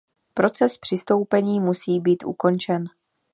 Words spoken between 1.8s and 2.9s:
být ukončen.